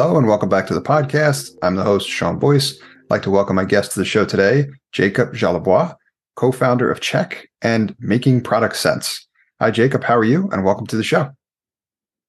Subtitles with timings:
[0.00, 1.50] Hello and welcome back to the podcast.
[1.62, 2.80] I'm the host, Sean Boyce.
[2.80, 5.94] I'd like to welcome my guest to the show today, Jacob Jolibois,
[6.36, 9.28] co-founder of Check and Making Product Sense.
[9.60, 10.02] Hi, Jacob.
[10.02, 10.48] How are you?
[10.52, 11.28] And welcome to the show.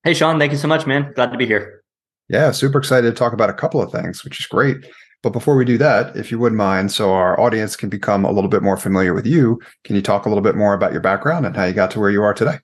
[0.03, 0.37] Hey, Sean.
[0.37, 1.13] Thank you so much, man.
[1.15, 1.81] Glad to be here.
[2.27, 4.85] Yeah, super excited to talk about a couple of things, which is great.
[5.23, 8.33] But before we do that, if you wouldn't mind, so our audience can become a
[8.33, 10.99] little bit more familiar with you, can you talk a little bit more about your
[10.99, 12.57] background and how you got to where you are today?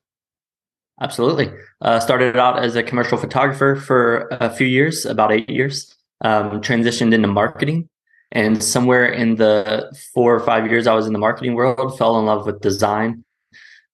[1.02, 1.52] Absolutely.
[1.82, 5.94] Uh, started out as a commercial photographer for a few years, about eight years.
[6.22, 7.90] Um, transitioned into marketing,
[8.32, 12.18] and somewhere in the four or five years I was in the marketing world, fell
[12.18, 13.24] in love with design.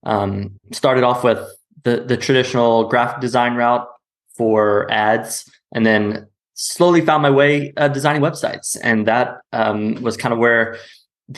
[0.05, 1.45] Um, started off with
[1.83, 3.85] the the traditional graphic design route
[4.37, 10.15] for ads, and then slowly found my way uh, designing websites, and that um, was
[10.15, 10.77] kind of where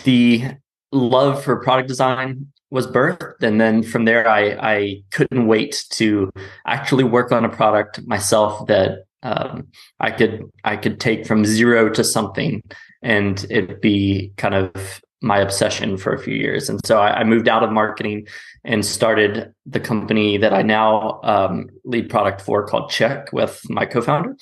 [0.03, 0.43] the
[0.91, 3.41] love for product design was birthed.
[3.41, 4.41] And then from there i
[4.75, 6.29] i couldn't wait to
[6.67, 9.67] actually work on a product myself that um,
[10.07, 12.61] i could i could take from zero to something
[13.01, 16.69] and it'd be kind of my obsession for a few years.
[16.69, 18.27] And so i, I moved out of marketing
[18.65, 23.85] and started the company that i now um, lead product for called check with my
[23.85, 24.35] co-founder.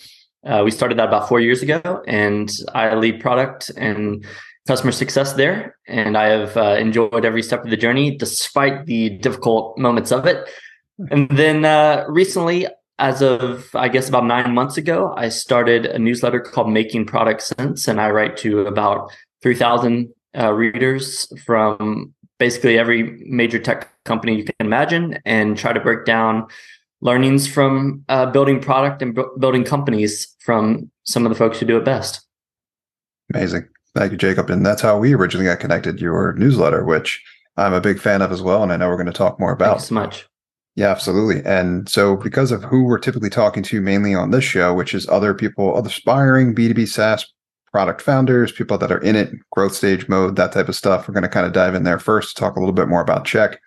[0.50, 4.26] Uh, we started that about four years ago and i lead product and
[4.68, 5.78] customer success there.
[5.88, 10.26] And I have uh, enjoyed every step of the journey, despite the difficult moments of
[10.26, 10.50] it.
[11.12, 12.68] And then uh, recently,
[13.00, 17.42] as of I guess about nine months ago, I started a newsletter called Making Product
[17.42, 23.90] Sense, and I write to about three thousand uh, readers from basically every major tech
[24.06, 26.46] company you can imagine, and try to break down
[27.02, 31.66] learnings from uh, building product and b- building companies from some of the folks who
[31.66, 32.22] do it best.
[33.34, 33.68] Amazing.
[33.96, 34.50] Thank you, Jacob.
[34.50, 37.24] And that's how we originally got connected, your newsletter, which
[37.58, 38.64] I'm a big fan of as well.
[38.64, 39.78] And I know we're going to talk more about.
[39.78, 40.28] Thanks so much.
[40.76, 41.46] Yeah, absolutely.
[41.46, 45.08] And so, because of who we're typically talking to mainly on this show, which is
[45.08, 47.32] other people, other aspiring B2B SaaS
[47.72, 51.14] product founders, people that are in it, growth stage mode, that type of stuff, we're
[51.14, 53.26] going to kind of dive in there first, to talk a little bit more about
[53.26, 53.60] Check.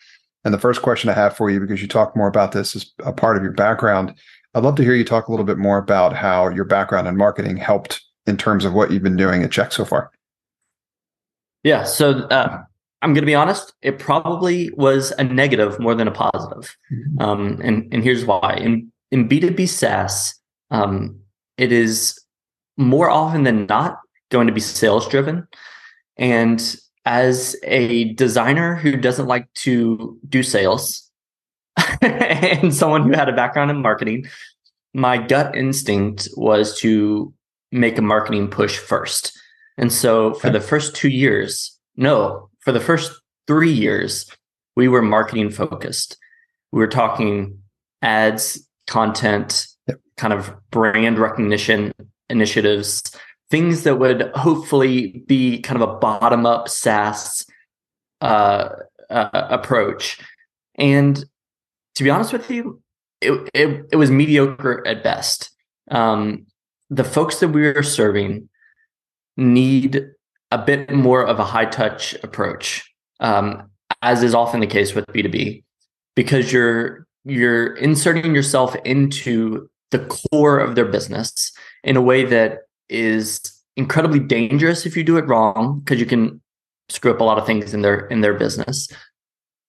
[0.44, 2.92] And the first question I have for you, because you talk more about this as
[3.04, 4.14] a part of your background,
[4.54, 7.16] I'd love to hear you talk a little bit more about how your background in
[7.16, 10.10] marketing helped in terms of what you've been doing at Check so far.
[11.66, 11.82] Yeah.
[11.82, 12.62] So uh,
[13.02, 13.74] I'm going to be honest.
[13.82, 16.76] It probably was a negative more than a positive.
[16.92, 17.20] Mm-hmm.
[17.20, 18.54] Um, and and here's why.
[18.62, 20.38] In in B2B SaaS,
[20.70, 21.18] um,
[21.58, 22.20] it is
[22.76, 23.98] more often than not
[24.30, 25.48] going to be sales driven.
[26.16, 31.10] And as a designer who doesn't like to do sales,
[32.00, 34.26] and someone who had a background in marketing,
[34.94, 37.34] my gut instinct was to
[37.72, 39.36] make a marketing push first.
[39.78, 43.12] And so for the first two years, no, for the first
[43.46, 44.30] three years,
[44.74, 46.16] we were marketing focused.
[46.72, 47.58] We were talking
[48.02, 49.66] ads, content,
[50.16, 51.92] kind of brand recognition
[52.28, 53.02] initiatives,
[53.50, 57.46] things that would hopefully be kind of a bottom up SaaS
[58.20, 58.70] uh,
[59.10, 60.18] uh, approach.
[60.76, 61.24] And
[61.94, 62.82] to be honest with you,
[63.20, 65.50] it, it, it was mediocre at best.
[65.90, 66.46] Um,
[66.90, 68.48] the folks that we were serving
[69.36, 70.06] need
[70.50, 73.70] a bit more of a high touch approach, um,
[74.02, 75.64] as is often the case with B2B,
[76.14, 79.98] because you're you're inserting yourself into the
[80.30, 81.52] core of their business
[81.82, 83.40] in a way that is
[83.76, 86.40] incredibly dangerous if you do it wrong, because you can
[86.88, 88.88] screw up a lot of things in their in their business.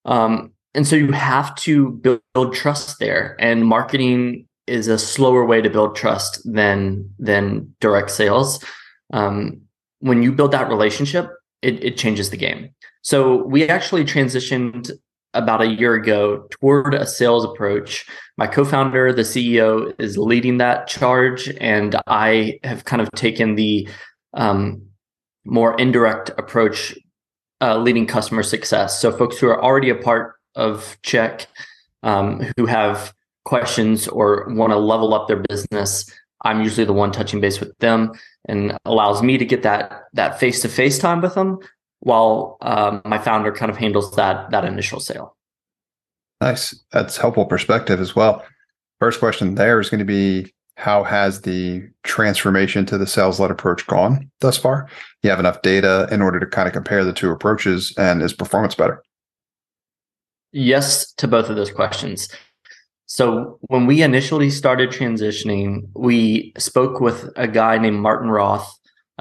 [0.05, 5.45] Um, and so you have to build, build trust there, and marketing is a slower
[5.45, 8.63] way to build trust than than direct sales
[9.11, 9.61] um,
[9.99, 11.29] when you build that relationship,
[11.61, 12.69] it, it changes the game.
[13.01, 14.91] So we actually transitioned
[15.33, 18.05] about a year ago toward a sales approach.
[18.37, 23.87] My co-founder, the CEO, is leading that charge, and I have kind of taken the
[24.33, 24.81] um,
[25.45, 26.97] more indirect approach,
[27.61, 28.99] uh, leading customer success.
[28.99, 31.47] So folks who are already a part of Check,
[32.03, 33.13] um, who have
[33.45, 36.11] questions or want to level up their business,
[36.43, 38.11] I'm usually the one touching base with them
[38.47, 41.59] and allows me to get that that face to face time with them,
[41.99, 45.35] while um, my founder kind of handles that that initial sale.
[46.41, 48.45] Nice, that's helpful perspective as well.
[48.99, 53.49] First question there is going to be how has the transformation to the sales led
[53.49, 54.87] approach gone thus far?
[55.23, 58.33] You have enough data in order to kind of compare the two approaches, and is
[58.33, 59.03] performance better?
[60.51, 62.29] Yes to both of those questions.
[63.07, 68.69] So when we initially started transitioning, we spoke with a guy named Martin Roth,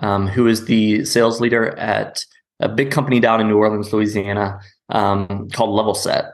[0.03, 2.25] um, who is the sales leader at
[2.59, 6.33] a big company down in New Orleans, Louisiana, um, called Levelset.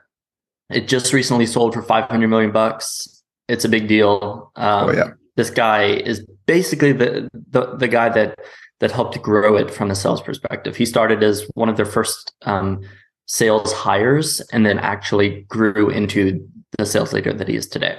[0.70, 3.22] It just recently sold for 500 million bucks.
[3.48, 4.50] It's a big deal.
[4.56, 5.10] Um, oh, yeah.
[5.36, 8.38] this guy is basically the, the the guy that
[8.80, 10.74] that helped grow it from a sales perspective.
[10.76, 12.80] He started as one of their first um,
[13.26, 16.48] sales hires, and then actually grew into
[16.78, 17.98] the sales leader that he is today.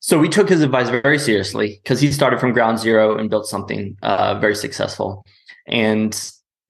[0.00, 3.46] So we took his advice very seriously because he started from ground zero and built
[3.46, 5.24] something uh, very successful.
[5.66, 6.14] And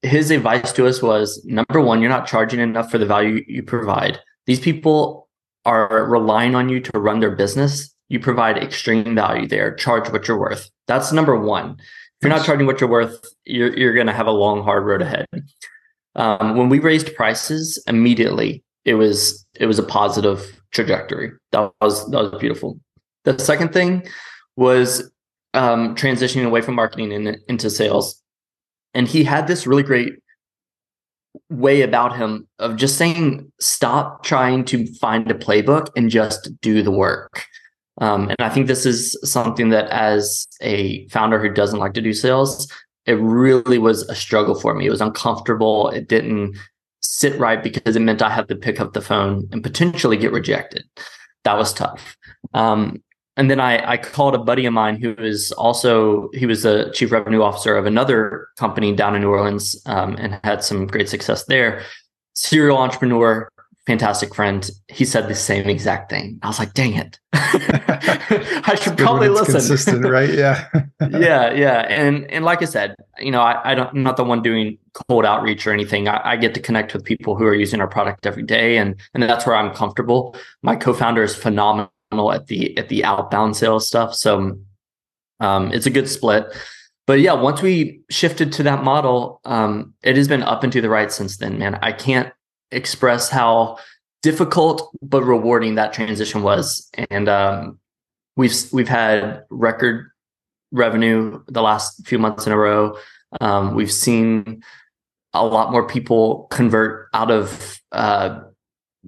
[0.01, 3.63] his advice to us was number one, you're not charging enough for the value you
[3.63, 4.19] provide.
[4.45, 5.27] These people
[5.65, 7.93] are relying on you to run their business.
[8.07, 9.73] You provide extreme value there.
[9.75, 10.69] Charge what you're worth.
[10.87, 11.71] That's number one.
[11.71, 14.85] If you're not charging what you're worth, you're, you're going to have a long, hard
[14.85, 15.25] road ahead.
[16.15, 21.31] Um, when we raised prices immediately, it was it was a positive trajectory.
[21.51, 22.79] That was that was beautiful.
[23.23, 24.05] The second thing
[24.55, 25.09] was
[25.53, 28.21] um, transitioning away from marketing and into sales,
[28.93, 30.13] and he had this really great
[31.49, 36.83] way about him of just saying, "Stop trying to find a playbook and just do
[36.83, 37.45] the work."
[38.01, 42.01] Um, and I think this is something that, as a founder who doesn't like to
[42.01, 42.69] do sales,
[43.05, 44.85] it really was a struggle for me.
[44.85, 45.89] It was uncomfortable.
[45.89, 46.57] It didn't
[47.05, 50.31] sit right because it meant I had to pick up the phone and potentially get
[50.31, 50.83] rejected.
[51.43, 52.17] That was tough.
[52.53, 53.03] Um,
[53.37, 56.91] and then I, I called a buddy of mine who was also he was the
[56.93, 61.09] chief revenue officer of another company down in New Orleans um, and had some great
[61.09, 61.83] success there.
[62.33, 63.49] Serial entrepreneur,
[63.85, 64.69] fantastic friend.
[64.87, 66.39] He said the same exact thing.
[66.41, 67.19] I was like, dang it.
[67.33, 69.53] I should probably listen.
[69.53, 70.33] Consistent, right?
[70.33, 70.67] Yeah.
[71.09, 71.85] yeah, yeah.
[71.87, 74.77] And and like I said, you know, I, I don't I'm not the one doing
[74.93, 76.07] cold outreach or anything.
[76.07, 78.99] I, I, get to connect with people who are using our product every day and
[79.13, 80.35] and that's where I'm comfortable.
[80.61, 81.91] My co-founder is phenomenal
[82.31, 84.15] at the at the outbound sales stuff.
[84.15, 84.57] So
[85.39, 86.45] um it's a good split.
[87.07, 90.81] But yeah, once we shifted to that model, um, it has been up and to
[90.81, 91.77] the right since then, man.
[91.83, 92.33] I can't
[92.71, 93.77] express how
[94.21, 96.89] difficult but rewarding that transition was.
[97.09, 97.79] And um,
[98.35, 100.09] we've we've had record
[100.71, 102.97] revenue the last few months in a row.
[103.39, 104.63] Um, we've seen
[105.33, 108.39] a lot more people convert out of uh,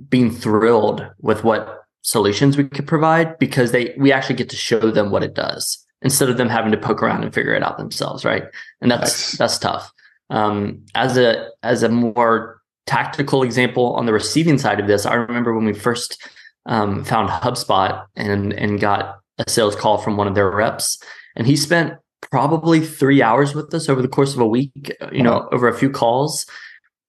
[0.09, 4.91] being thrilled with what solutions we could provide because they we actually get to show
[4.91, 7.77] them what it does instead of them having to poke around and figure it out
[7.77, 8.43] themselves, right?
[8.81, 9.37] And that's nice.
[9.37, 9.91] that's tough.
[10.29, 12.56] Um, as a as a more
[12.87, 16.27] tactical example on the receiving side of this, I remember when we first
[16.65, 20.97] um, found HubSpot and and got a sales call from one of their reps,
[21.35, 25.21] and he spent probably three hours with us over the course of a week, you
[25.21, 26.45] know, over a few calls,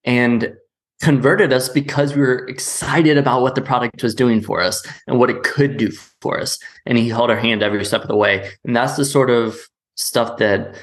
[0.05, 0.55] and
[1.01, 5.19] converted us because we were excited about what the product was doing for us and
[5.19, 5.91] what it could do
[6.21, 6.59] for us.
[6.87, 8.51] And he held our hand every step of the way.
[8.65, 9.59] And that's the sort of
[9.97, 10.77] stuff that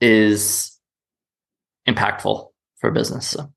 [0.00, 0.78] is
[1.88, 2.48] impactful
[2.78, 3.28] for business.
[3.28, 3.52] So.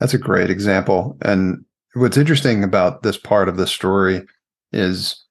[0.00, 1.16] That's a great example.
[1.22, 1.64] And
[1.94, 4.22] what's interesting about this part of the story
[4.72, 5.24] is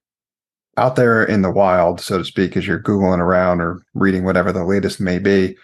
[0.77, 4.51] out there in the wild, so to speak, as you're Googling around or reading whatever
[4.51, 5.55] the latest may be,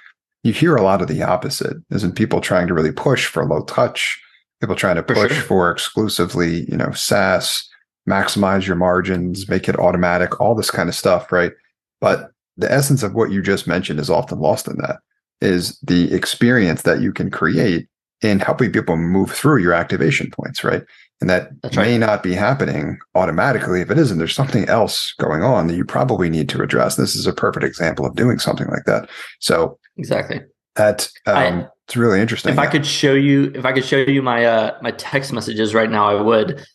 [0.43, 1.77] you hear a lot of the opposite.
[1.89, 4.21] Isn't people trying to really push for low touch,
[4.61, 5.43] people trying to push for, sure.
[5.43, 7.67] for exclusively, you know, SaaS,
[8.07, 11.51] maximize your margins, make it automatic, all this kind of stuff, right?
[11.99, 14.97] But the essence of what you just mentioned is often lost in that
[15.41, 17.87] is the experience that you can create
[18.21, 20.83] in helping people move through your activation points, right?
[21.21, 21.99] And that That's may right.
[21.99, 23.81] not be happening automatically.
[23.81, 26.95] If it isn't, there's something else going on that you probably need to address.
[26.95, 29.09] This is a perfect example of doing something like that.
[29.39, 30.41] So exactly
[30.75, 32.53] that um, I, it's really interesting.
[32.53, 32.59] If.
[32.59, 35.89] I could show you, if I could show you my uh, my text messages right
[35.89, 36.65] now, I would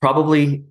[0.00, 0.64] probably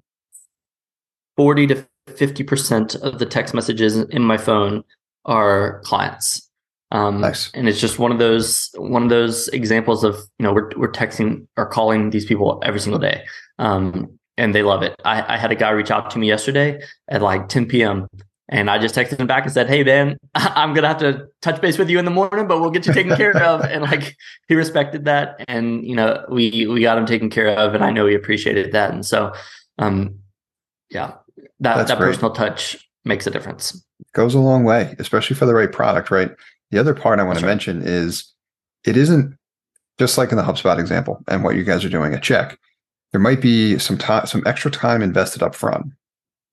[1.37, 4.83] forty to fifty percent of the text messages in my phone
[5.25, 6.49] are clients
[6.93, 7.49] um, nice.
[7.55, 10.91] And it's just one of those one of those examples of you know we're we're
[10.91, 13.25] texting or calling these people every single day,
[13.57, 14.95] um, and they love it.
[15.03, 18.07] I, I had a guy reach out to me yesterday at like 10 p.m.
[18.49, 21.59] And I just texted him back and said, "Hey, man, I'm gonna have to touch
[21.61, 24.15] base with you in the morning, but we'll get you taken care of." And like
[24.47, 27.89] he respected that, and you know we we got him taken care of, and I
[27.89, 28.91] know he appreciated that.
[28.91, 29.33] And so,
[29.79, 30.19] um,
[30.91, 32.09] yeah, that That's that great.
[32.09, 33.83] personal touch makes a difference.
[34.13, 36.29] Goes a long way, especially for the right product, right?
[36.73, 38.33] The other part I want to mention is
[38.83, 39.37] it isn't
[39.99, 42.57] just like in the HubSpot example and what you guys are doing a check.
[43.11, 45.93] There might be some time, some extra time invested up front.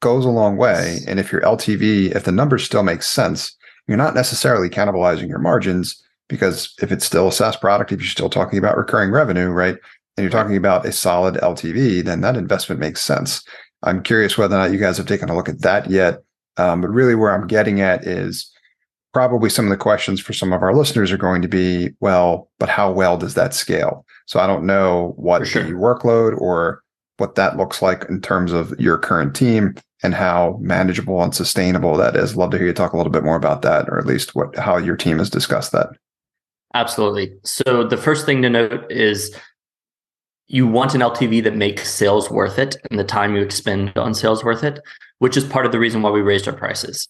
[0.03, 0.99] Goes a long way.
[1.09, 3.57] And if your LTV, if the numbers still make sense,
[3.89, 5.99] you're not necessarily cannibalizing your margins
[6.29, 9.79] because if it's still a SaaS product, if you're still talking about recurring revenue, right?
[10.19, 13.43] And you're talking about a solid LTV, then that investment makes sense.
[13.85, 16.19] I'm curious whether or not you guys have taken a look at that yet.
[16.59, 18.53] Um, but really, where I'm getting at is
[19.13, 22.49] probably some of the questions for some of our listeners are going to be, well,
[22.59, 24.05] but how well does that scale?
[24.27, 25.65] So I don't know what sure.
[25.65, 26.83] the workload or
[27.17, 31.97] what that looks like in terms of your current team and how manageable and sustainable
[31.97, 32.37] that is.
[32.37, 34.57] Love to hear you talk a little bit more about that, or at least what
[34.57, 35.91] how your team has discussed that.
[36.75, 37.35] Absolutely.
[37.45, 39.35] So the first thing to note is
[40.47, 44.15] you want an LTV that makes sales worth it and the time you expend on
[44.15, 44.81] sales worth it,
[45.19, 47.07] which is part of the reason why we raised our prices.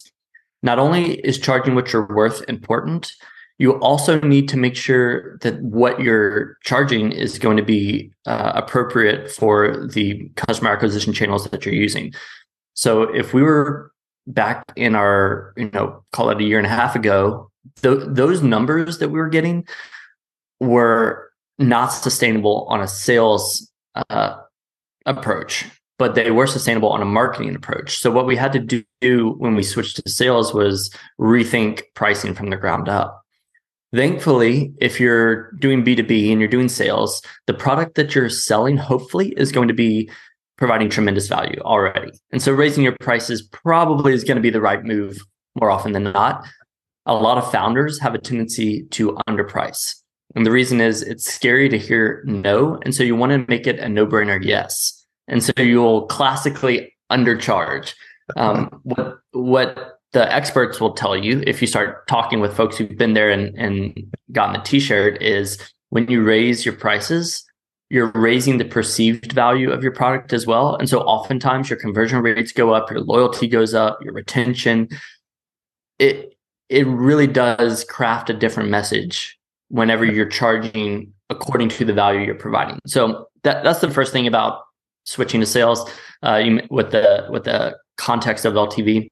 [0.63, 3.13] Not only is charging what you're worth important,
[3.59, 8.53] you also need to make sure that what you're charging is going to be uh,
[8.55, 12.13] appropriate for the customer acquisition channels that you're using.
[12.75, 13.93] So if we were
[14.27, 17.51] back in our, you know, call it a year and a half ago,
[17.83, 19.67] th- those numbers that we were getting
[20.61, 23.71] were not sustainable on a sales
[24.09, 24.37] uh,
[25.05, 25.67] approach,
[26.01, 27.99] but they were sustainable on a marketing approach.
[27.99, 30.91] So what we had to do when we switched to sales was
[31.21, 33.23] rethink pricing from the ground up.
[33.95, 39.35] Thankfully, if you're doing B2B and you're doing sales, the product that you're selling hopefully
[39.37, 40.09] is going to be
[40.57, 42.13] providing tremendous value already.
[42.33, 45.19] And so raising your prices probably is going to be the right move
[45.61, 46.47] more often than not.
[47.05, 49.97] A lot of founders have a tendency to underprice.
[50.35, 52.81] And the reason is it's scary to hear no.
[52.87, 54.97] And so you want to make it a no brainer yes.
[55.31, 57.95] And so you'll classically undercharge.
[58.37, 62.99] Um, what, what the experts will tell you if you start talking with folks who've
[62.99, 65.59] been there and, and gotten the t-shirt is
[65.89, 67.45] when you raise your prices
[67.91, 70.77] you're raising the perceived value of your product as well.
[70.77, 74.89] And so oftentimes your conversion rates go up your loyalty goes up your retention.
[75.99, 76.35] It
[76.69, 79.37] it really does craft a different message
[79.69, 82.79] whenever you're charging according to the value you're providing.
[82.87, 84.63] So that, that's the first thing about
[85.11, 85.91] switching to sales
[86.23, 89.09] uh, with the with the context of ltv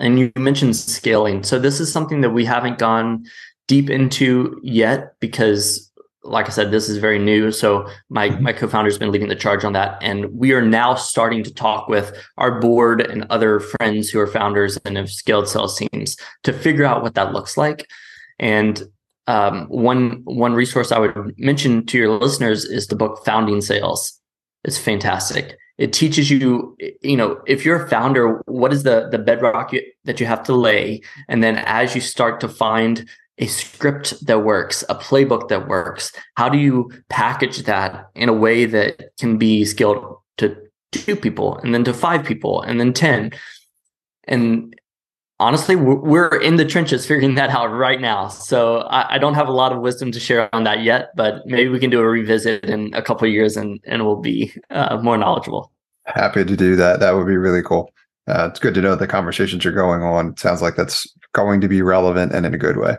[0.00, 1.44] and you mentioned scaling.
[1.44, 3.26] So this is something that we haven't gone
[3.68, 5.86] deep into yet because
[6.22, 7.50] like I said, this is very new.
[7.50, 10.94] So my my co-founder has been leading the charge on that, and we are now
[10.94, 15.48] starting to talk with our board and other friends who are founders and have scaled
[15.48, 17.88] sales teams to figure out what that looks like.
[18.38, 18.82] And
[19.28, 24.19] um, one one resource I would mention to your listeners is the book Founding Sales.
[24.64, 25.56] It's fantastic.
[25.78, 29.82] It teaches you you know if you're a founder what is the the bedrock you,
[30.04, 31.00] that you have to lay?
[31.28, 36.12] And then as you start to find a script that works a playbook that works
[36.34, 40.54] how do you package that in a way that can be scaled to
[40.92, 43.32] two people and then to five people and then 10
[44.24, 44.78] and
[45.40, 48.28] honestly we're in the trenches figuring that out right now.
[48.28, 51.68] So I, don't have a lot of wisdom to share on that yet but maybe
[51.68, 55.18] we can do a revisit in a couple years and and we'll be uh, more
[55.18, 55.72] knowledgeable.
[56.06, 57.00] Happy to do that.
[57.00, 57.92] That would be really cool.
[58.28, 60.36] Uh, it's good to know the conversations are going on.
[60.36, 62.96] Sounds like that's going to be relevant and in a good way.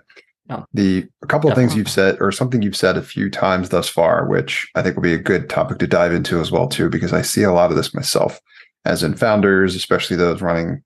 [0.49, 0.63] Yeah.
[0.73, 3.87] the a couple of things you've said or something you've said a few times thus
[3.87, 6.89] far which i think will be a good topic to dive into as well too
[6.89, 8.41] because i see a lot of this myself
[8.83, 10.83] as in founders especially those running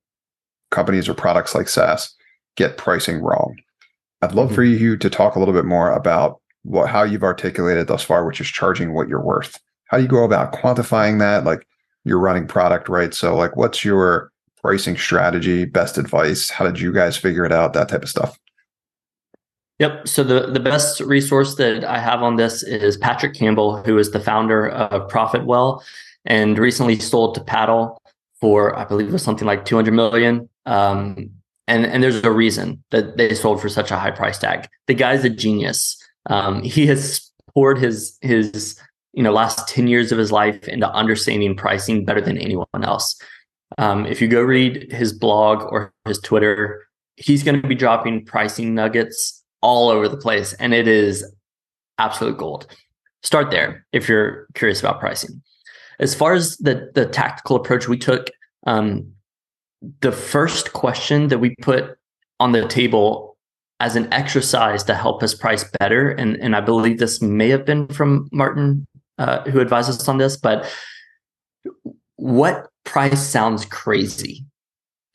[0.71, 2.13] companies or products like SaaS
[2.55, 3.55] get pricing wrong.
[4.21, 4.55] I'd love mm-hmm.
[4.55, 8.25] for you to talk a little bit more about what how you've articulated thus far,
[8.25, 9.59] which is charging what you're worth.
[9.85, 11.43] How do you go about quantifying that?
[11.43, 11.67] Like
[12.03, 13.13] you're running product, right?
[13.13, 14.31] So like what's your
[14.61, 16.49] pricing strategy, best advice?
[16.49, 17.73] How did you guys figure it out?
[17.73, 18.39] That type of stuff.
[19.79, 20.07] Yep.
[20.07, 24.11] So the, the best resource that I have on this is Patrick Campbell, who is
[24.11, 25.83] the founder of ProfitWell
[26.25, 28.01] and recently sold to Paddle
[28.39, 30.49] for I believe it was something like 200 million.
[30.65, 31.31] Um,
[31.67, 34.67] and and there's a reason that they sold for such a high price tag.
[34.87, 35.97] The guy's a genius.
[36.27, 38.79] Um, he has poured his his
[39.13, 43.19] you know last 10 years of his life into understanding pricing better than anyone else.
[43.77, 48.25] Um, if you go read his blog or his Twitter, he's going to be dropping
[48.25, 51.25] pricing nuggets all over the place, and it is
[51.97, 52.67] absolute gold.
[53.23, 55.41] Start there if you're curious about pricing.
[55.99, 58.29] As far as the the tactical approach we took,
[58.67, 59.14] um,
[60.01, 61.97] the first question that we put
[62.39, 63.37] on the table
[63.79, 67.65] as an exercise to help us price better, and and I believe this may have
[67.65, 68.87] been from Martin
[69.17, 70.71] uh, who advised us on this, but
[72.15, 74.45] what price sounds crazy?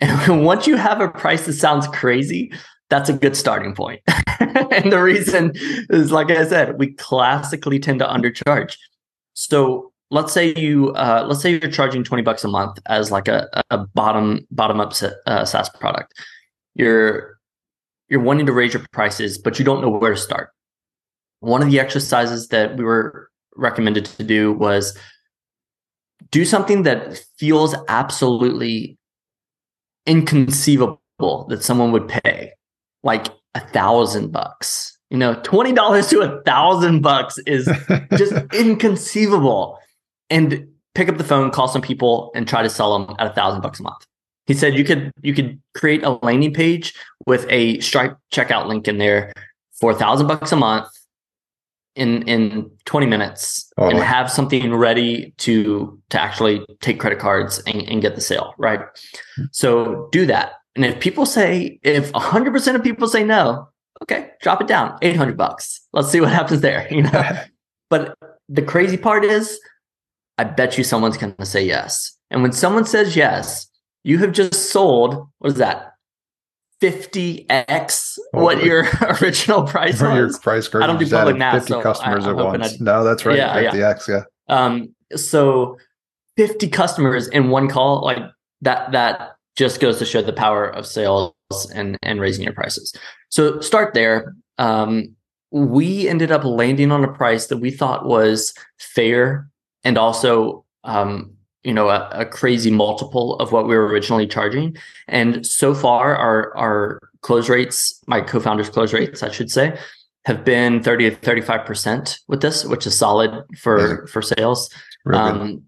[0.01, 2.53] And once you have a price that sounds crazy,
[2.89, 4.01] that's a good starting point.
[4.41, 5.53] and the reason
[5.91, 8.77] is, like I said, we classically tend to undercharge.
[9.35, 13.29] So let's say you uh, let's say you're charging 20 bucks a month as like
[13.29, 14.93] a, a bottom bottom up
[15.27, 16.13] uh, SaaS product.
[16.75, 17.39] You're
[18.09, 20.51] you're wanting to raise your prices, but you don't know where to start.
[21.41, 24.97] One of the exercises that we were recommended to do was
[26.31, 28.99] do something that feels absolutely
[30.07, 31.01] inconceivable
[31.49, 32.53] that someone would pay,
[33.03, 34.99] like a thousand bucks.
[35.09, 37.69] You know, twenty dollars to a thousand bucks is
[38.17, 39.80] just inconceivable
[40.31, 43.35] and pick up the phone, call some people, and try to sell them at a
[43.35, 44.07] thousand bucks a month.
[44.47, 46.95] He said you could you could create a landing page
[47.27, 49.33] with a Stripe checkout link in there
[49.79, 50.89] for a thousand bucks a month
[51.97, 53.97] in in 20 minutes Totally.
[53.97, 58.55] and have something ready to to actually take credit cards and, and get the sale
[58.59, 58.81] right
[59.51, 63.69] so do that and if people say if 100% of people say no
[64.03, 67.39] okay drop it down 800 bucks let's see what happens there you know
[67.91, 68.17] but
[68.49, 69.59] the crazy part is
[70.41, 73.69] i bet you someone's going to say yes and when someone says yes
[74.05, 75.91] you have just sold what is that
[76.81, 78.67] 50x what Totally.
[78.69, 78.87] your
[79.21, 82.39] original price For your price curve, I don't do public math, 50 so customers I'm
[82.39, 82.73] at once.
[82.73, 83.37] I- no, that's right.
[83.37, 83.73] Yeah, yeah.
[83.73, 84.23] 50x, yeah.
[84.49, 85.77] Um, so
[86.37, 88.19] 50 customers in one call, like
[88.63, 91.35] that, that just goes to show the power of sales
[91.75, 92.95] and, and raising your prices.
[93.29, 94.35] So start there.
[94.59, 95.15] Um,
[95.51, 99.49] we ended up landing on a price that we thought was fair
[99.85, 104.77] and also, um, you know, a, a crazy multiple of what we were originally charging.
[105.09, 109.79] And so far, our our close rates, my co-founders' close rates, I should say,
[110.25, 114.71] have been 30 to 35 percent with this, which is solid for for sales.
[115.13, 115.65] Um,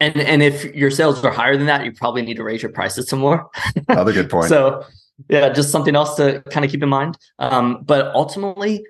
[0.00, 2.72] and and if your sales are higher than that, you probably need to raise your
[2.72, 3.50] prices some more.
[3.88, 4.48] Another good point.
[4.48, 4.84] So
[5.28, 7.18] yeah, just something else to kind of keep in mind.
[7.38, 8.84] Um, but ultimately,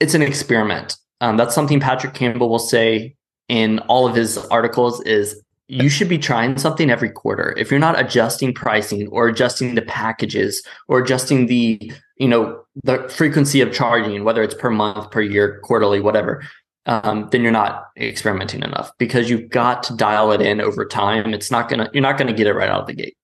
[0.00, 0.96] it's an experiment.
[1.20, 3.15] Um, that's something Patrick Campbell will say
[3.48, 7.54] in all of his articles is you should be trying something every quarter.
[7.56, 13.08] If you're not adjusting pricing or adjusting the packages or adjusting the, you know, the
[13.08, 16.44] frequency of charging, whether it's per month, per year, quarterly, whatever,
[16.86, 21.34] um, then you're not experimenting enough because you've got to dial it in over time.
[21.34, 23.16] It's not gonna, you're not gonna get it right out of the gate.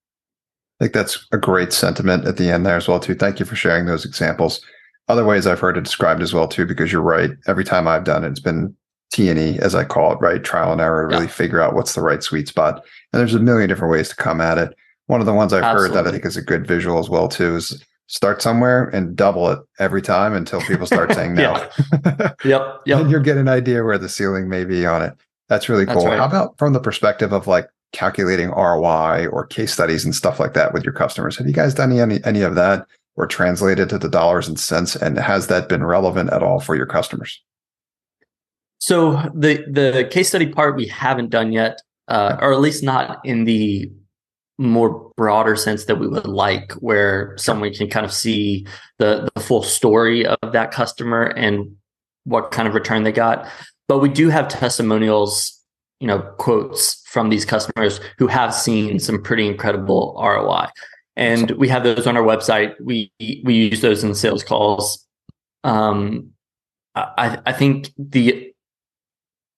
[0.80, 3.14] I think that's a great sentiment at the end there as well too.
[3.14, 4.60] Thank you for sharing those examples.
[5.06, 7.30] Other ways I've heard it described as well too, because you're right.
[7.46, 8.76] Every time I've done it, it's been
[9.12, 10.42] T and E as I call it, right?
[10.42, 11.32] Trial and error to really Yeah.
[11.32, 12.82] figure out what's the right sweet spot.
[13.12, 14.74] And there's a million different ways to come at it.
[15.06, 17.28] One of the ones I've heard that I think is a good visual as well
[17.28, 21.52] too is start somewhere and double it every time until people start saying no.
[22.44, 22.80] Yep.
[22.86, 23.00] Yep.
[23.00, 25.12] and you'll get an idea where the ceiling may be on it.
[25.48, 26.06] That's really That's cool.
[26.08, 26.18] right.
[26.18, 30.54] How about from the perspective of like calculating ROI or case studies and stuff like
[30.54, 31.36] that with your customers?
[31.36, 34.96] Have you guys done any any of that or translated to the dollars and cents?
[34.96, 37.42] And has that been relevant at all for your customers?
[38.82, 43.24] So the the case study part we haven't done yet, uh, or at least not
[43.24, 43.88] in the
[44.58, 48.66] more broader sense that we would like, where someone can kind of see
[48.98, 51.76] the the full story of that customer and
[52.24, 53.46] what kind of return they got.
[53.86, 55.56] But we do have testimonials,
[56.00, 60.66] you know, quotes from these customers who have seen some pretty incredible ROI,
[61.14, 62.74] and we have those on our website.
[62.80, 63.12] We
[63.44, 65.06] we use those in sales calls.
[65.62, 66.30] Um,
[66.96, 68.51] I I think the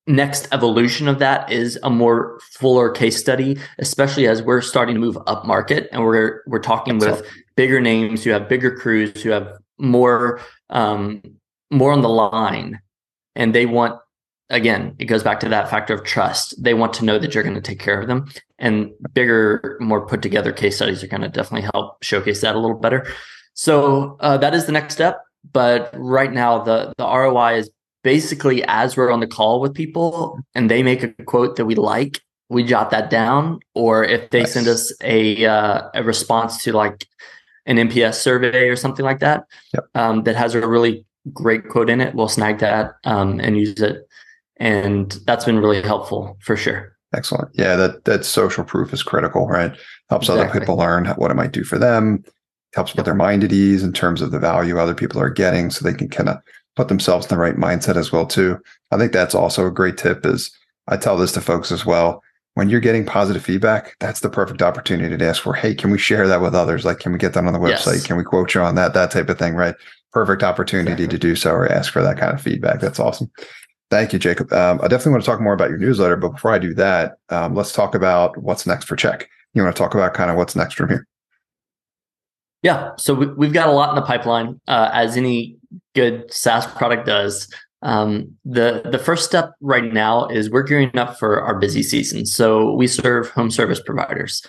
[0.06, 5.00] next evolution of that is a more fuller case study, especially as we're starting to
[5.00, 9.30] move up market and we're we're talking with bigger names who have bigger crews who
[9.30, 10.40] have more
[10.70, 11.22] um,
[11.70, 12.80] more on the line,
[13.34, 13.98] and they want
[14.50, 16.62] again it goes back to that factor of trust.
[16.62, 20.06] They want to know that you're going to take care of them, and bigger, more
[20.06, 23.06] put together case studies are going to definitely help showcase that a little better.
[23.54, 25.20] So uh, that is the next step.
[25.52, 27.70] But right now, the the ROI is
[28.04, 31.74] basically as we're on the call with people and they make a quote that we
[31.74, 34.52] like we jot that down or if they Nice.
[34.52, 37.08] send us a uh, a response to like
[37.66, 39.84] an nps survey or something like that Yep.
[39.96, 43.80] um, that has a really great quote in it we'll snag that um, and use
[43.80, 44.06] it
[44.58, 47.48] and that's been really helpful for sure Excellent.
[47.54, 49.72] Yeah, that that social proof is critical, right?
[50.10, 52.24] Helps other people learn what it might do for them.
[52.74, 55.70] Helps put their mind at ease in terms of the value other people are getting,
[55.70, 56.38] so they can kind of
[56.76, 58.58] put themselves in the right mindset as well too.
[58.90, 60.26] I think that's also a great tip.
[60.26, 60.50] Is
[60.88, 62.22] I tell this to folks as well.
[62.54, 65.98] When you're getting positive feedback, that's the perfect opportunity to ask for, hey, can we
[65.98, 66.84] share that with others?
[66.84, 67.94] Like, can we get that on the website?
[67.94, 68.06] Yes.
[68.06, 68.94] Can we quote you on that?
[68.94, 69.74] That type of thing, right?
[70.12, 71.08] Perfect opportunity Exactly.
[71.08, 72.78] to do so or ask for that kind of feedback.
[72.78, 73.28] That's awesome.
[73.90, 74.52] Thank you, Jacob.
[74.52, 77.16] Um, I definitely want to talk more about your newsletter, but before I do that,
[77.28, 79.28] um, let's talk about what's next for Check.
[79.52, 81.08] You want to talk about kind of what's next from here?
[82.62, 85.56] Yeah, so we, we've got a lot in the pipeline, uh, as any
[85.94, 87.52] good SaaS product does.
[87.82, 92.24] Um, the the first step right now is we're gearing up for our busy season.
[92.24, 94.44] So we serve home service providers,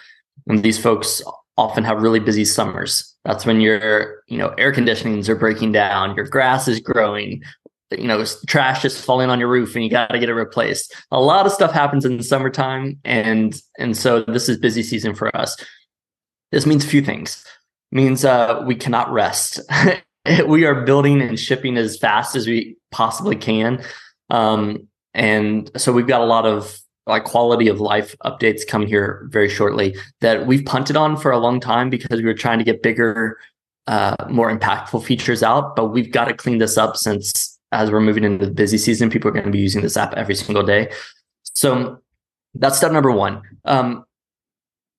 [0.48, 1.22] and these folks
[1.58, 3.14] often have really busy summers.
[3.26, 7.44] That's when your you know air conditionings are breaking down, your grass is growing,
[7.92, 10.96] you know trash is falling on your roof, and you got to get it replaced.
[11.12, 15.14] A lot of stuff happens in the summertime, and and so this is busy season
[15.14, 15.58] for us.
[16.52, 17.44] This means a few things
[17.96, 19.60] means uh, we cannot rest.
[20.48, 23.84] we are building and shipping as fast as we possibly can,
[24.30, 29.28] um, and so we've got a lot of like quality of life updates coming here
[29.30, 32.66] very shortly that we've punted on for a long time because we were trying to
[32.66, 33.38] get bigger,
[33.88, 35.76] uh, more impactful features out.
[35.76, 39.10] But we've got to clean this up since as we're moving into the busy season,
[39.10, 40.92] people are going to be using this app every single day.
[41.44, 42.00] So
[42.54, 43.42] that's step number one.
[43.66, 44.06] Um,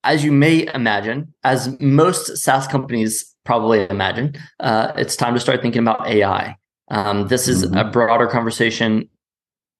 [0.04, 5.62] as you may imagine, as most SaaS companies probably imagine, uh, it's time to start
[5.62, 6.56] thinking about AI.
[6.88, 7.76] Um, this is mm-hmm.
[7.76, 9.08] a broader conversation.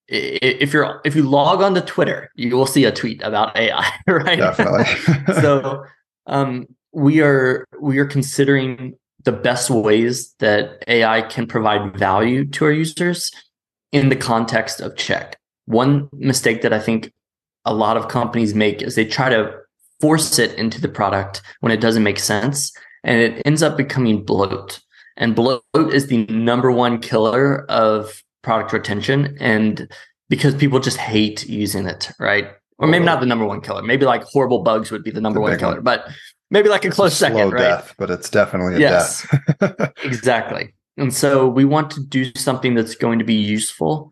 [0.07, 3.91] If you're if you log on to Twitter, you will see a tweet about AI,
[4.07, 4.39] right?
[4.39, 4.85] Definitely.
[5.41, 5.83] so
[6.27, 12.65] um, we are we are considering the best ways that AI can provide value to
[12.65, 13.31] our users
[13.91, 15.37] in the context of check.
[15.65, 17.11] One mistake that I think
[17.65, 19.51] a lot of companies make is they try to
[19.99, 22.71] force it into the product when it doesn't make sense
[23.07, 24.81] and it ends up becoming bloat.
[25.15, 29.35] And bloat is the number one killer of product retention.
[29.39, 29.89] And
[30.29, 32.49] because people just hate using it, right?
[32.77, 33.81] Or maybe not the number one killer.
[33.81, 35.83] Maybe like horrible bugs would be the number the one killer, one.
[35.83, 36.07] but
[36.51, 37.61] maybe like a close a second, right?
[37.61, 39.25] Death, but it's definitely a yes,
[39.59, 39.93] death.
[40.03, 40.75] exactly.
[40.97, 44.11] And so we want to do something that's going to be useful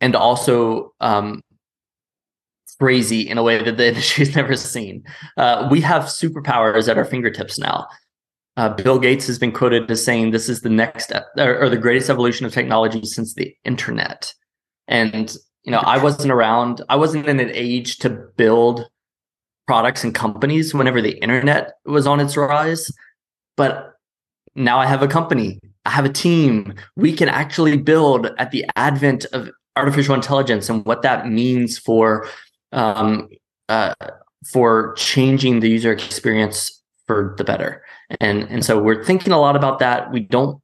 [0.00, 1.40] and also um,
[2.78, 5.04] crazy in a way that the industry's never seen.
[5.36, 7.86] Uh, we have superpowers at our fingertips now.
[8.56, 11.76] Uh, Bill Gates has been quoted as saying this is the next or, or, the
[11.76, 14.32] greatest evolution of technology since the internet.
[14.86, 16.82] And you know, I wasn't around.
[16.88, 18.86] I wasn't in an age to build
[19.66, 22.92] products and companies whenever the internet was on its rise.
[23.56, 23.94] But
[24.54, 25.58] now I have a company.
[25.86, 26.74] I have a team.
[26.96, 32.28] We can actually build at the advent of artificial intelligence and what that means for
[32.74, 33.28] um,
[33.68, 33.94] uh,
[34.46, 37.82] for changing the user experience for the better.
[38.20, 40.12] And and so we're thinking a lot about that.
[40.12, 40.60] We don't.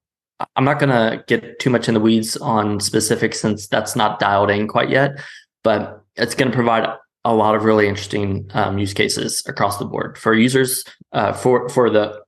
[0.56, 4.18] I'm not going to get too much in the weeds on specifics since that's not
[4.18, 5.20] dialed in quite yet.
[5.62, 6.88] But it's going to provide
[7.24, 11.68] a lot of really interesting um, use cases across the board for users, uh, for
[11.68, 12.22] for the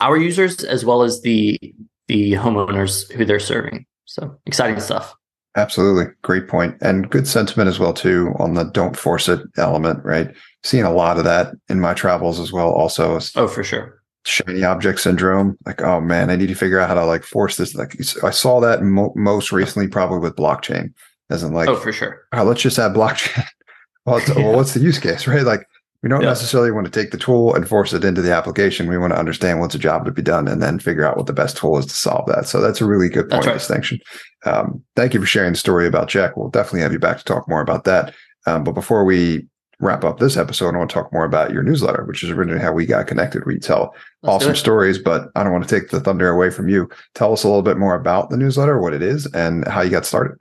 [0.00, 1.58] our users as well as the
[2.06, 3.84] the homeowners who they're serving.
[4.06, 5.14] So exciting stuff.
[5.58, 6.04] Absolutely.
[6.22, 6.76] Great point.
[6.80, 10.32] And good sentiment as well, too, on the don't force it element, right?
[10.62, 13.18] Seeing a lot of that in my travels as well, also.
[13.34, 14.00] Oh, for sure.
[14.24, 15.58] Shiny object syndrome.
[15.66, 17.74] Like, oh man, I need to figure out how to like force this.
[17.74, 20.92] Like, I saw that mo- most recently, probably with blockchain,
[21.28, 22.22] as in like, oh, for sure.
[22.32, 23.44] Oh, let's just add blockchain.
[24.06, 24.34] well, yeah.
[24.36, 25.42] well, what's the use case, right?
[25.42, 25.67] Like,
[26.02, 28.88] we don't necessarily want to take the tool and force it into the application.
[28.88, 31.26] We want to understand what's a job to be done and then figure out what
[31.26, 32.46] the best tool is to solve that.
[32.46, 33.54] So that's a really good point right.
[33.54, 33.98] of distinction.
[34.46, 36.36] Um, thank you for sharing the story about Check.
[36.36, 38.14] We'll definitely have you back to talk more about that.
[38.46, 39.48] Um, but before we
[39.80, 42.62] wrap up this episode, I want to talk more about your newsletter, which is originally
[42.62, 43.44] how we got connected.
[43.44, 46.68] We tell Let's awesome stories, but I don't want to take the thunder away from
[46.68, 46.88] you.
[47.14, 49.90] Tell us a little bit more about the newsletter, what it is, and how you
[49.90, 50.38] got started.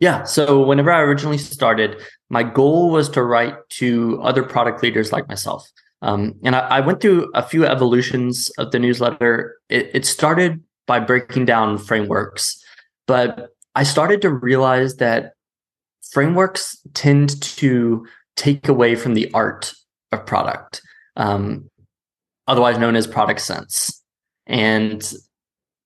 [0.00, 0.24] Yeah.
[0.24, 5.28] So whenever I originally started, my goal was to write to other product leaders like
[5.28, 5.66] myself.
[6.02, 9.56] Um, and I, I, went through a few evolutions of the newsletter.
[9.68, 12.62] It, it started by breaking down frameworks,
[13.06, 15.32] but I started to realize that
[16.12, 19.72] frameworks tend to take away from the art
[20.12, 20.80] of product,
[21.16, 21.68] um,
[22.46, 24.02] otherwise known as product sense.
[24.46, 25.12] And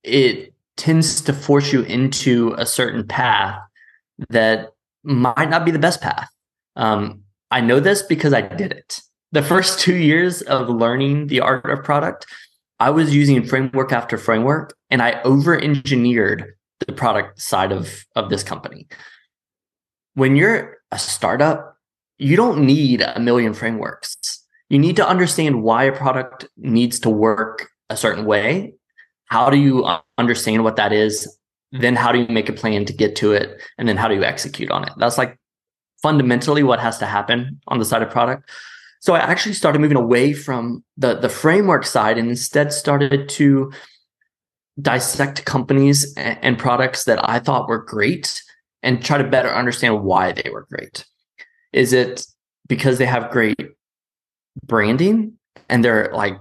[0.02, 3.59] it tends to force you into a certain path
[4.28, 4.71] that
[5.05, 6.29] might not be the best path.
[6.77, 9.01] Um, I know this because I did it.
[9.33, 12.27] The first two years of learning the art of product,
[12.81, 16.55] I was using framework after framework and I over engineered
[16.87, 18.87] the product side of, of this company.
[20.15, 21.77] When you're a startup,
[22.19, 24.17] you don't need a million frameworks.
[24.69, 28.75] You need to understand why a product needs to work a certain way.
[29.27, 29.87] How do you
[30.19, 31.29] understand what that is?
[31.72, 31.82] Mm-hmm.
[31.82, 33.61] then how do you make a plan to get to it?
[33.78, 34.92] And then how do you execute on it?
[34.98, 35.38] That's like
[36.02, 38.50] fundamentally what has to happen on the side of product.
[39.00, 43.72] So i actually started moving away from the the framework side and instead started to
[44.80, 48.40] dissect companies and, and products that i thought were great
[48.82, 51.04] and try to better understand why they were great.
[51.72, 52.26] Is it
[52.68, 53.56] because they have great
[54.64, 55.35] branding
[55.68, 56.38] and they're like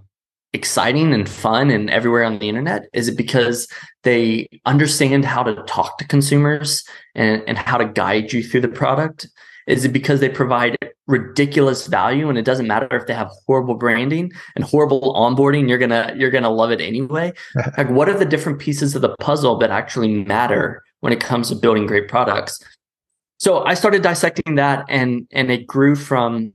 [0.53, 2.87] exciting and fun and everywhere on the internet?
[2.93, 3.67] Is it because
[4.03, 6.83] they understand how to talk to consumers
[7.15, 9.27] and, and how to guide you through the product?
[9.67, 13.75] Is it because they provide ridiculous value and it doesn't matter if they have horrible
[13.75, 17.31] branding and horrible onboarding, you're gonna you're gonna love it anyway?
[17.77, 21.49] like what are the different pieces of the puzzle that actually matter when it comes
[21.49, 22.63] to building great products?
[23.37, 26.51] So I started dissecting that and and it grew from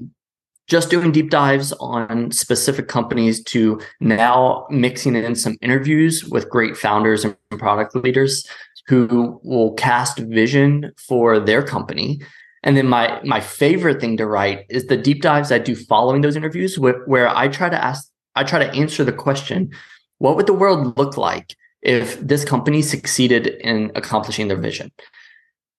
[0.67, 6.77] just doing deep dives on specific companies to now mixing in some interviews with great
[6.77, 8.47] founders and product leaders
[8.89, 12.21] who will cast vision for their company
[12.67, 16.23] And then my my favorite thing to write is the deep dives I do following
[16.23, 19.71] those interviews, where, where I try to ask, I try to answer the question,
[20.19, 24.91] what would the world look like if this company succeeded in accomplishing their vision?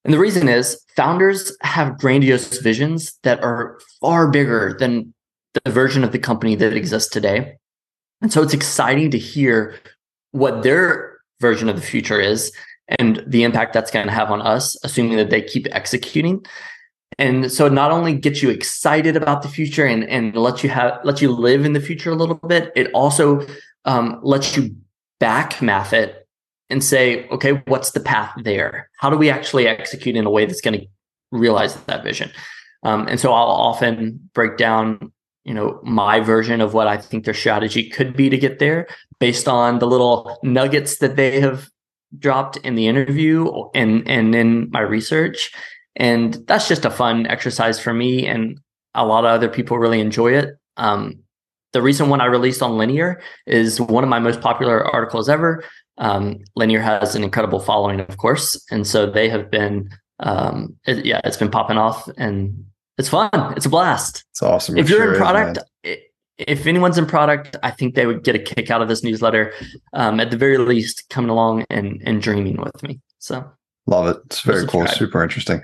[0.07, 5.13] And the reason is founders have grandiose visions that are far bigger than
[5.65, 7.57] the version of the company that exists today.
[8.21, 9.75] And so it's exciting to hear
[10.31, 12.53] what their version of the future is
[12.99, 16.45] and the impact that's going to have on us, assuming that they keep executing.
[17.19, 21.01] And so not only gets you excited about the future and, and lets you have
[21.03, 23.45] let you live in the future a little bit, it also
[23.83, 24.73] um, lets you
[25.19, 26.26] back math it
[26.69, 28.89] and say, okay, what's the path there?
[28.97, 30.85] How do we actually execute in a way that's going to
[31.31, 32.31] realize that vision?
[32.83, 35.11] Um, and so I'll often break down,
[35.43, 38.87] you know, my version of what I think their strategy could be to get there,
[39.19, 41.69] based on the little nuggets that they have
[42.17, 45.51] dropped in the interview and and in my research.
[45.95, 48.59] And that's just a fun exercise for me, and
[48.93, 50.55] a lot of other people really enjoy it.
[50.77, 51.23] Um,
[51.73, 55.63] the recent one I released on Linear is one of my most popular articles ever.
[55.97, 61.05] Um, Linear has an incredible following, of course, and so they have been, um, it,
[61.05, 62.65] yeah, it's been popping off, and
[62.97, 63.29] it's fun.
[63.55, 64.23] It's a blast.
[64.31, 64.77] It's awesome.
[64.77, 65.97] If you're sure in product, is,
[66.37, 69.53] if anyone's in product, I think they would get a kick out of this newsletter.
[69.93, 72.99] Um, at the very least, coming along and and dreaming with me.
[73.19, 73.43] So
[73.87, 74.17] love it.
[74.25, 74.85] It's very cool.
[74.87, 75.63] Super interesting.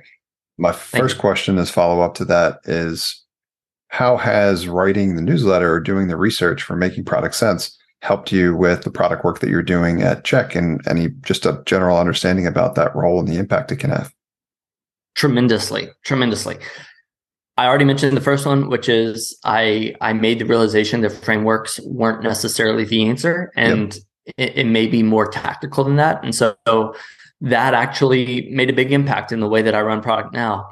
[0.58, 3.24] My first question as follow up to that is
[3.90, 8.54] how has writing the newsletter or doing the research for making product sense helped you
[8.54, 12.46] with the product work that you're doing at Check and any just a general understanding
[12.46, 14.14] about that role and the impact it can have?
[15.16, 16.58] Tremendously, tremendously.
[17.56, 21.80] I already mentioned the first one, which is I I made the realization that frameworks
[21.86, 24.04] weren't necessarily the answer, and yep.
[24.38, 26.22] it, it, may be more tactical than that.
[26.24, 26.56] And so
[27.42, 30.68] that actually made a big impact in the way that I run product now.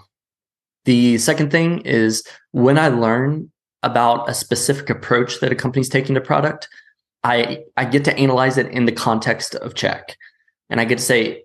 [0.86, 3.52] The second thing is when I learn
[3.84, 6.67] about a specific approach that a company's taking to product,
[7.24, 10.18] I I get to analyze it in the context of check,
[10.70, 11.44] and I get to say,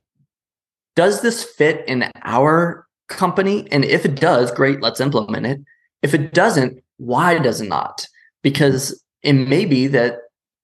[0.95, 3.69] does this fit in our company?
[3.71, 5.61] And if it does, great, let's implement it.
[6.03, 8.07] If it doesn't, why does it not?
[8.43, 10.19] Because it may be that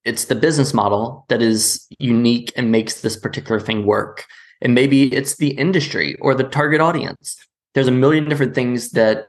[0.04, 4.24] it's the business model that is unique and makes this particular thing work.
[4.60, 7.36] And maybe it's the industry or the target audience.
[7.74, 9.28] There's a million different things that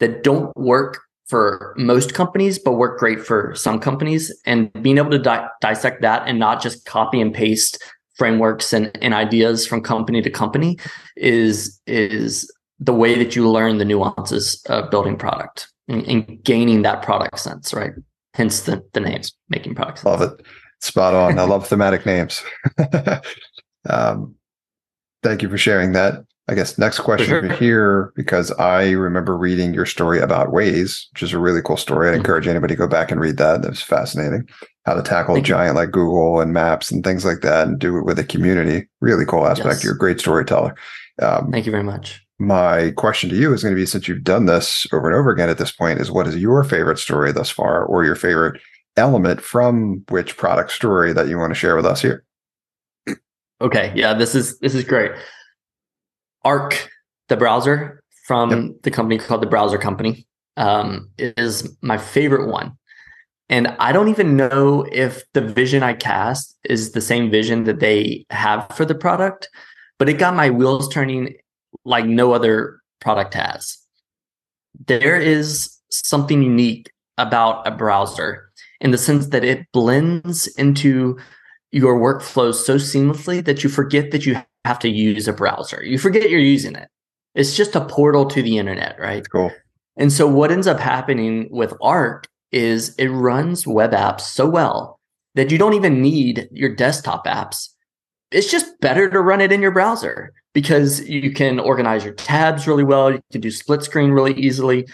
[0.00, 4.36] that don't work for most companies, but work great for some companies.
[4.44, 7.82] And being able to di- dissect that and not just copy and paste
[8.16, 10.78] frameworks and, and ideas from company to company
[11.16, 16.82] is is the way that you learn the nuances of building product and, and gaining
[16.82, 17.92] that product sense, right?
[18.34, 20.04] Hence the, the names, making products.
[20.04, 20.42] Love it.
[20.80, 21.38] Spot on.
[21.38, 22.42] I love thematic names.
[23.88, 24.34] um,
[25.22, 26.24] thank you for sharing that.
[26.50, 27.52] I guess next question sure.
[27.52, 32.08] here, because I remember reading your story about Waze, which is a really cool story.
[32.08, 32.18] I mm-hmm.
[32.18, 33.62] encourage anybody to go back and read that.
[33.62, 34.48] That was fascinating.
[34.84, 35.80] How to tackle Thank a giant you.
[35.80, 38.88] like Google and Maps and things like that and do it with a community.
[39.00, 39.76] Really cool aspect.
[39.76, 39.84] Yes.
[39.84, 40.74] You're a great storyteller.
[41.22, 42.20] Um, Thank you very much.
[42.40, 45.30] My question to you is going to be since you've done this over and over
[45.30, 48.60] again at this point, is what is your favorite story thus far or your favorite
[48.96, 52.24] element from which product story that you want to share with us here?
[53.60, 53.92] Okay.
[53.94, 55.12] Yeah, this is this is great.
[56.44, 56.88] Arc,
[57.28, 58.82] the browser from yep.
[58.82, 60.26] the company called the Browser Company,
[60.56, 62.76] um, is my favorite one.
[63.48, 67.80] And I don't even know if the vision I cast is the same vision that
[67.80, 69.48] they have for the product,
[69.98, 71.34] but it got my wheels turning
[71.84, 73.78] like no other product has.
[74.86, 78.50] There is something unique about a browser
[78.80, 81.18] in the sense that it blends into
[81.72, 85.82] your workflows so seamlessly that you forget that you have to use a browser.
[85.82, 86.88] You forget you're using it.
[87.34, 89.26] It's just a portal to the internet, right?
[89.30, 89.50] Cool.
[89.96, 94.98] And so what ends up happening with Arc is it runs web apps so well
[95.34, 97.68] that you don't even need your desktop apps.
[98.32, 102.66] It's just better to run it in your browser because you can organize your tabs
[102.66, 103.12] really well.
[103.12, 104.86] You can do split screen really easily.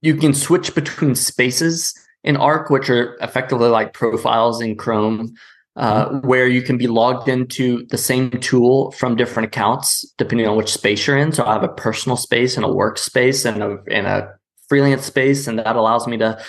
[0.00, 1.94] You can switch between spaces
[2.24, 5.34] in Arc, which are effectively like profiles in Chrome
[5.76, 10.56] uh, where you can be logged into the same tool from different accounts depending on
[10.56, 11.32] which space you're in.
[11.32, 14.28] So I have a personal space and a workspace and a and a
[14.68, 16.42] freelance space, and that allows me to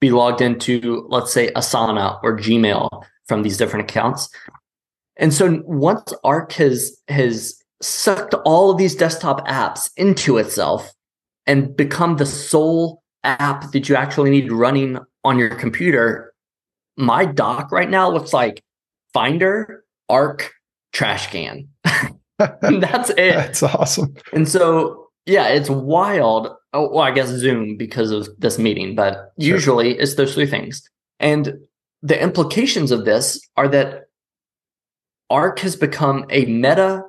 [0.00, 2.88] be logged into, let's say, Asana or Gmail
[3.26, 4.28] from these different accounts.
[5.16, 10.92] And so once Arc has has sucked all of these desktop apps into itself
[11.46, 16.32] and become the sole app that you actually need running on your computer,
[16.96, 18.62] my dock right now looks like
[19.12, 20.52] Finder, Arc,
[20.92, 21.68] Trash Can.
[22.38, 23.34] That's it.
[23.34, 24.14] That's awesome.
[24.32, 26.48] And so yeah, it's wild.
[26.72, 29.26] Oh, well, I guess Zoom because of this meeting, but sure.
[29.38, 30.82] usually it's those three things.
[31.20, 31.58] And
[32.02, 34.04] the implications of this are that
[35.28, 37.02] Arc has become a meta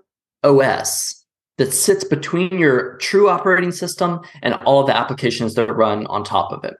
[0.43, 1.25] OS
[1.57, 6.23] that sits between your true operating system and all of the applications that run on
[6.23, 6.75] top of it.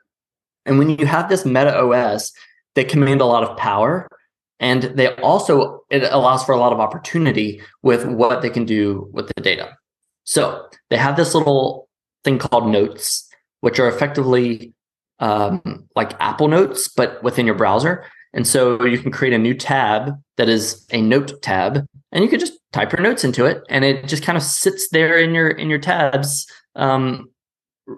[0.65, 2.33] And when you have this meta OS,
[2.75, 4.09] they command a lot of power
[4.59, 9.09] and they also it allows for a lot of opportunity with what they can do
[9.13, 9.75] with the data.
[10.23, 11.87] So they have this little
[12.23, 13.27] thing called notes,
[13.61, 14.73] which are effectively
[15.19, 18.05] um, like Apple Notes, but within your browser.
[18.33, 22.29] And so you can create a new tab that is a note tab, and you
[22.29, 25.33] can just type your notes into it, and it just kind of sits there in
[25.33, 26.45] your in your tabs,
[26.75, 27.29] um,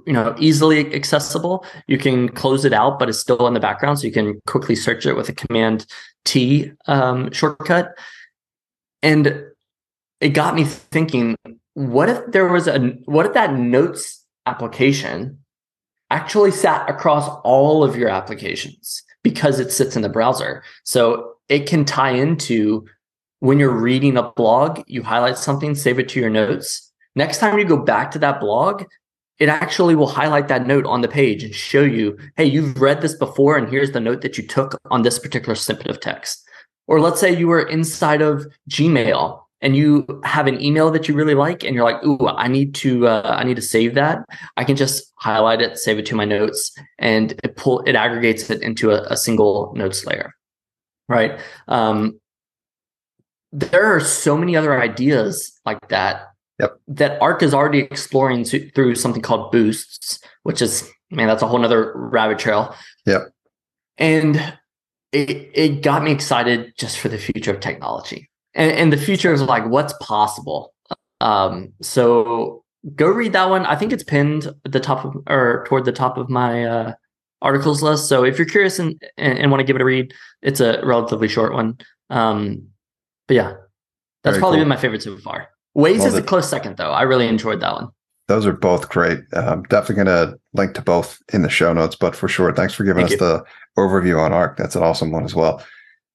[0.06, 1.66] you know, easily accessible.
[1.88, 4.76] You can close it out, but it's still in the background, so you can quickly
[4.76, 5.86] search it with a Command
[6.26, 7.98] T um, shortcut.
[9.04, 9.44] And
[10.20, 11.36] it got me thinking:
[11.74, 15.40] What if there was a what if that notes application
[16.10, 19.04] actually sat across all of your applications?
[19.24, 20.64] because it sits in the browser.
[20.84, 22.86] So it can tie into
[23.40, 26.92] when you're reading a blog, you highlight something, save it to your notes.
[27.16, 28.84] Next time you go back to that blog,
[29.42, 33.02] it actually will highlight that note on the page and show you, hey, you've read
[33.02, 36.48] this before, and here's the note that you took on this particular snippet of text.
[36.86, 41.16] Or let's say you were inside of Gmail and you have an email that you
[41.16, 44.18] really like and you're like ooh i need to uh, i need to save that
[44.58, 48.50] i can just highlight it save it to my notes and it pull it aggregates
[48.50, 50.34] it into a, a single notes layer
[51.08, 52.20] right um,
[53.52, 56.31] there are so many other ideas like that
[56.62, 56.80] yep.
[56.88, 61.48] that arc is already exploring to, through something called boosts which is man that's a
[61.48, 62.74] whole nother rabbit trail
[63.06, 63.24] yep
[63.98, 64.54] and
[65.12, 69.34] it, it got me excited just for the future of technology and, and the future
[69.34, 70.74] is like what's possible.
[71.20, 72.64] Um, so
[72.96, 73.66] go read that one.
[73.66, 76.94] I think it's pinned at the top of or toward the top of my uh,
[77.42, 78.10] articles list.
[78.10, 80.84] So if you're curious and, and, and want to give it a read, it's a
[80.84, 81.78] relatively short one.
[82.10, 82.68] Um,
[83.28, 83.54] but yeah,
[84.24, 84.62] that's Very probably cool.
[84.64, 85.50] been my favorite so far.
[85.78, 86.92] Waze is a close second though.
[86.92, 87.90] I really enjoyed that one.
[88.28, 89.20] Those are both great.
[89.34, 92.74] Um, definitely going to link to both in the show notes, but for sure, thanks
[92.74, 93.28] for giving Thank us you.
[93.28, 93.44] the
[93.78, 94.58] overview on ARC.
[94.58, 95.64] That's an awesome one as well.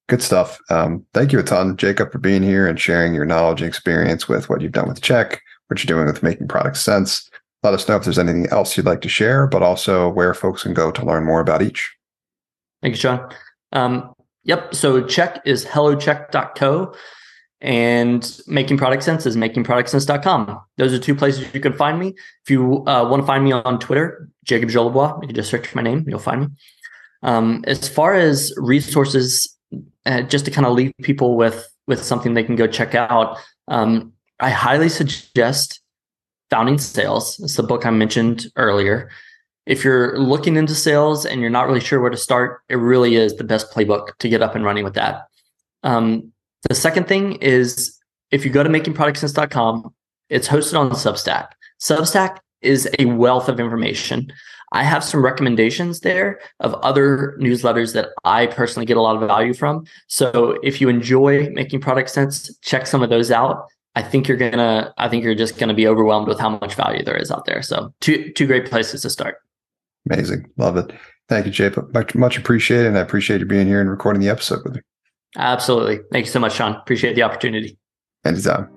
[0.09, 0.59] Good stuff.
[0.71, 4.29] Um, thank you a ton, Jacob, for being here and sharing your knowledge and experience
[4.29, 7.29] with what you've done with Check, what you're doing with making product sense.
[7.62, 10.62] Let us know if there's anything else you'd like to share, but also where folks
[10.62, 11.95] can go to learn more about each.
[12.83, 13.29] Thank you, Sean.
[13.73, 14.14] Um,
[14.45, 14.75] yep.
[14.75, 16.95] So check is hellocheck.co
[17.61, 20.61] and making product sense is makingproductsense.com.
[20.77, 22.14] Those are two places you can find me.
[22.45, 25.66] If you uh, want to find me on Twitter, Jacob Jolibois, you can just search
[25.66, 26.47] for my name, you'll find me.
[27.23, 29.57] Um, as far as resources
[30.05, 33.38] uh, just to kind of leave people with with something they can go check out,
[33.69, 35.81] um, I highly suggest
[36.51, 37.40] Founding Sales.
[37.40, 39.11] It's the book I mentioned earlier.
[39.66, 43.16] If you're looking into sales and you're not really sure where to start, it really
[43.16, 45.27] is the best playbook to get up and running with that.
[45.83, 46.33] Um,
[46.68, 47.98] the second thing is
[48.31, 49.94] if you go to makingproductsense.com,
[50.29, 51.48] it's hosted on Substack.
[51.81, 54.33] Substack is a wealth of information.
[54.72, 59.29] I have some recommendations there of other newsletters that I personally get a lot of
[59.29, 59.87] value from.
[60.09, 63.66] So if you enjoy making product sense, check some of those out.
[63.94, 67.05] I think you're gonna I think you're just gonna be overwhelmed with how much value
[67.05, 67.62] there is out there.
[67.62, 69.37] So two two great places to start.
[70.11, 70.50] Amazing.
[70.57, 70.92] Love it.
[71.29, 71.70] Thank you, Jay.
[71.94, 72.88] Much much appreciated.
[72.88, 74.81] And I appreciate you being here and recording the episode with me.
[75.37, 76.01] Absolutely.
[76.11, 76.75] Thank you so much, Sean.
[76.75, 77.79] Appreciate the opportunity.
[78.25, 78.68] Anytime.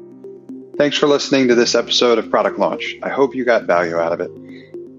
[0.78, 2.96] Thanks for listening to this episode of Product Launch.
[3.04, 4.32] I hope you got value out of it.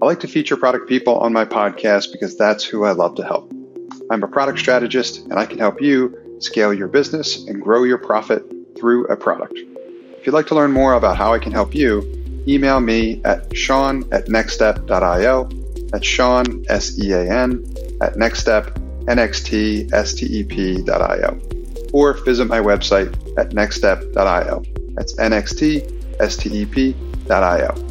[0.01, 3.23] I like to feature product people on my podcast because that's who I love to
[3.23, 3.51] help.
[4.09, 7.97] I'm a product strategist and I can help you scale your business and grow your
[7.97, 8.43] profit
[8.77, 9.53] through a product.
[9.55, 12.03] If you'd like to learn more about how I can help you,
[12.47, 15.49] email me at sean at nxtstep.io.
[15.89, 17.65] That's Sean, S E A N,
[18.01, 19.91] at nxtstep, N-X-T-S-T-E-P.io.
[21.93, 24.63] Or visit my website at nxtstep.io.
[24.95, 27.90] That's N-X-T-S-T-E-P.io.